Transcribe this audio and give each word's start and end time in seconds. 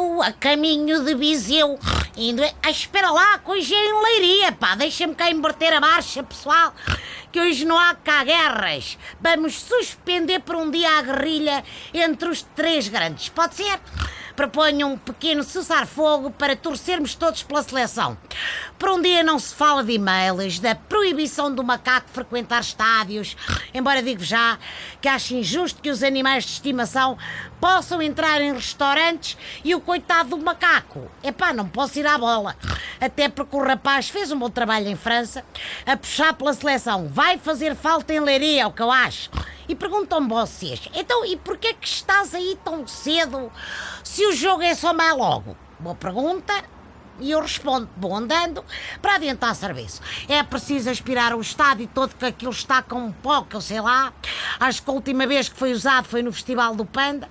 Viseu, 0.00 0.22
a 0.22 0.32
caminho 0.32 1.04
de 1.04 1.14
Viseu. 1.14 1.78
Indo 2.16 2.42
a 2.62 2.70
espera 2.70 3.10
lá, 3.10 3.38
que 3.38 3.50
hoje 3.50 3.74
é 3.74 3.86
em 3.86 4.02
Leiria, 4.02 4.52
pá. 4.52 4.74
Deixa-me 4.74 5.14
cá 5.14 5.30
inverter 5.30 5.72
a 5.72 5.80
marcha, 5.80 6.22
pessoal. 6.22 6.74
Que 7.32 7.40
hoje 7.40 7.64
não 7.64 7.78
há 7.78 7.94
cá 7.94 8.24
guerras. 8.24 8.98
Vamos 9.20 9.54
suspender 9.54 10.40
por 10.40 10.56
um 10.56 10.70
dia 10.70 10.98
a 10.98 11.02
guerrilha 11.02 11.64
entre 11.92 12.28
os 12.28 12.42
três 12.42 12.88
grandes. 12.88 13.28
Pode 13.28 13.54
ser? 13.56 13.80
Proponho 14.36 14.86
um 14.86 14.98
pequeno 14.98 15.42
cessar-fogo 15.42 16.30
para 16.30 16.56
torcermos 16.56 17.14
todos 17.14 17.42
pela 17.42 17.62
seleção. 17.62 18.16
Por 18.78 18.90
um 18.90 19.02
dia 19.02 19.22
não 19.22 19.38
se 19.38 19.54
fala 19.54 19.84
de 19.84 19.92
e-mails, 19.92 20.58
da 20.58 20.74
proibição 20.74 21.54
do 21.54 21.62
macaco 21.62 22.08
frequentar 22.10 22.60
estádios, 22.60 23.36
embora 23.74 24.02
digo 24.02 24.22
já 24.22 24.58
que 25.00 25.08
acho 25.08 25.34
injusto 25.34 25.82
que 25.82 25.90
os 25.90 26.02
animais 26.02 26.44
de 26.44 26.52
estimação 26.52 27.18
possam 27.60 28.00
entrar 28.00 28.40
em 28.40 28.54
restaurantes 28.54 29.36
e 29.62 29.74
o 29.74 29.80
coitado 29.80 30.30
do 30.30 30.38
macaco. 30.38 31.10
Epá, 31.22 31.52
não 31.52 31.68
posso 31.68 31.98
ir 31.98 32.06
à 32.06 32.16
bola. 32.16 32.56
Até 33.00 33.28
porque 33.28 33.56
o 33.56 33.62
rapaz 33.62 34.08
fez 34.08 34.32
um 34.32 34.38
bom 34.38 34.50
trabalho 34.50 34.88
em 34.88 34.96
França, 34.96 35.44
a 35.84 35.96
puxar 35.96 36.32
pela 36.34 36.54
seleção. 36.54 37.08
Vai 37.08 37.38
fazer 37.38 37.74
falta 37.74 38.12
em 38.12 38.20
Leiria, 38.20 38.62
é 38.62 38.66
o 38.66 38.72
que 38.72 38.82
eu 38.82 38.90
acho. 38.90 39.30
E 39.70 39.74
perguntam-me 39.76 40.28
vocês, 40.28 40.88
então 40.92 41.24
e 41.24 41.36
porquê 41.36 41.72
que 41.74 41.86
estás 41.86 42.34
aí 42.34 42.58
tão 42.64 42.88
cedo 42.88 43.52
se 44.02 44.26
o 44.26 44.32
jogo 44.32 44.62
é 44.64 44.74
só 44.74 44.92
mais 44.92 45.16
logo? 45.16 45.56
Boa 45.78 45.94
pergunta. 45.94 46.52
E 47.20 47.30
eu 47.30 47.40
respondo, 47.40 47.88
vou 47.96 48.16
andando 48.16 48.64
para 49.00 49.14
adiantar 49.14 49.54
serviço. 49.54 50.02
É 50.26 50.42
preciso 50.42 50.90
aspirar 50.90 51.36
o 51.36 51.40
estádio 51.40 51.88
todo 51.94 52.16
que 52.16 52.24
aquilo 52.24 52.50
está 52.50 52.82
com 52.82 52.96
um 52.96 53.12
pó, 53.12 53.42
que 53.42 53.54
eu 53.54 53.60
sei 53.60 53.80
lá. 53.80 54.12
Acho 54.58 54.82
que 54.82 54.90
a 54.90 54.92
última 54.92 55.24
vez 55.24 55.48
que 55.48 55.56
foi 55.56 55.70
usado 55.70 56.08
foi 56.08 56.20
no 56.20 56.32
Festival 56.32 56.74
do 56.74 56.84
Panda. 56.84 57.28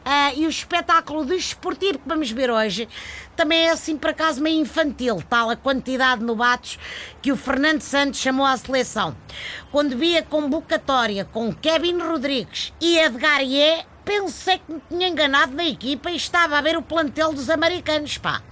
Uh, 0.00 0.32
e 0.34 0.46
o 0.46 0.50
espetáculo 0.50 1.26
desportivo 1.26 1.98
que 1.98 2.08
vamos 2.08 2.30
ver 2.30 2.50
hoje 2.50 2.88
também 3.36 3.66
é 3.66 3.70
assim 3.70 3.98
por 3.98 4.10
acaso 4.10 4.42
meio 4.42 4.60
infantil, 4.60 5.22
tal 5.28 5.50
a 5.50 5.56
quantidade 5.56 6.20
de 6.20 6.26
novatos 6.26 6.78
que 7.20 7.30
o 7.30 7.36
Fernando 7.36 7.82
Santos 7.82 8.18
chamou 8.18 8.46
à 8.46 8.56
seleção. 8.56 9.14
Quando 9.70 9.96
vi 9.96 10.16
a 10.16 10.22
convocatória 10.22 11.24
com 11.26 11.52
Kevin 11.52 11.98
Rodrigues 11.98 12.72
e 12.80 12.98
Edgar 12.98 13.42
Ié, 13.42 13.84
pensei 14.04 14.58
que 14.58 14.72
me 14.72 14.82
tinha 14.88 15.08
enganado 15.08 15.54
na 15.54 15.64
equipa 15.64 16.10
e 16.10 16.16
estava 16.16 16.56
a 16.56 16.60
ver 16.60 16.76
o 16.76 16.82
plantel 16.82 17.32
dos 17.32 17.50
americanos, 17.50 18.18
pá. 18.18 18.42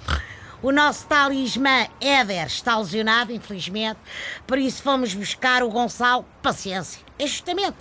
O 0.61 0.73
nosso 0.73 1.07
talismã 1.07 1.87
Éder 2.01 2.47
está 2.47 2.77
lesionado, 2.77 3.33
infelizmente, 3.33 4.01
por 4.45 4.59
isso 4.59 4.83
fomos 4.83 5.15
buscar 5.15 5.63
o 5.63 5.71
Gonçalo 5.71 6.25
Paciência. 6.43 7.01
É 7.17 7.29
justamente, 7.29 7.77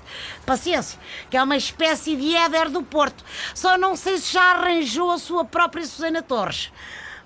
paciência, 0.46 1.00
que 1.28 1.36
é 1.38 1.42
uma 1.42 1.58
espécie 1.58 2.16
de 2.16 2.36
Éder 2.36 2.70
do 2.70 2.84
Porto. 2.84 3.26
Só 3.56 3.80
não 3.80 3.96
sei 3.96 4.20
se 4.20 4.34
já 4.34 4.54
arranjou 4.54 5.10
a 5.10 5.18
sua 5.18 5.44
própria 5.44 5.86
Susana 5.88 6.22
Torres. 6.22 6.72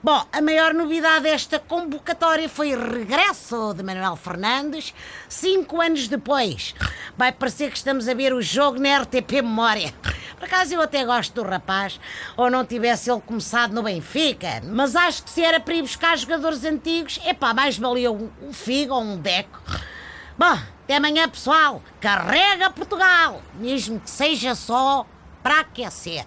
Bom, 0.02 0.26
a 0.32 0.42
maior 0.42 0.74
novidade 0.74 1.24
desta 1.24 1.60
convocatória 1.60 2.48
foi 2.48 2.74
o 2.74 2.92
regresso 2.92 3.74
de 3.74 3.84
Manuel 3.84 4.16
Fernandes, 4.16 4.94
cinco 5.28 5.82
anos 5.82 6.08
depois. 6.08 6.74
Vai 7.18 7.34
parecer 7.34 7.70
que 7.70 7.78
estamos 7.78 8.08
a 8.08 8.14
ver 8.14 8.34
o 8.34 8.42
jogo 8.42 8.80
na 8.80 9.02
RTP 9.02 9.34
Memória. 9.44 9.94
Por 10.42 10.46
acaso 10.46 10.74
eu 10.74 10.82
até 10.82 11.06
gosto 11.06 11.36
do 11.36 11.48
rapaz, 11.48 12.00
ou 12.36 12.50
não 12.50 12.66
tivesse 12.66 13.12
ele 13.12 13.22
começado 13.22 13.76
no 13.76 13.84
Benfica, 13.84 14.60
mas 14.64 14.96
acho 14.96 15.22
que 15.22 15.30
se 15.30 15.44
era 15.44 15.60
para 15.60 15.76
ir 15.76 15.84
buscar 15.84 16.18
jogadores 16.18 16.66
antigos, 16.66 17.20
epá, 17.24 17.54
mais 17.54 17.78
valia 17.78 18.12
um, 18.12 18.28
um 18.42 18.52
Figo 18.52 18.92
ou 18.92 19.04
um 19.04 19.18
Deco. 19.20 19.62
Bom, 20.36 20.58
até 20.84 20.96
amanhã, 20.96 21.30
pessoal. 21.30 21.80
Carrega 22.00 22.72
Portugal, 22.72 23.40
mesmo 23.54 24.00
que 24.00 24.10
seja 24.10 24.56
só 24.56 25.06
para 25.44 25.60
aquecer. 25.60 26.26